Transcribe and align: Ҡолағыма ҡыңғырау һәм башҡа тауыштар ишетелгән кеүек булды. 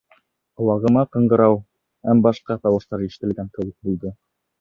Ҡолағыма 0.59 1.01
ҡыңғырау 1.15 1.59
һәм 2.09 2.23
башҡа 2.29 2.57
тауыштар 2.63 3.05
ишетелгән 3.09 3.53
кеүек 3.59 3.77
булды. 3.91 4.13